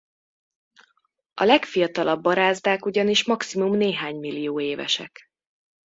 [1.33, 5.29] A legfiatalabb barázdák ugyanis maximum néhány millió évesek.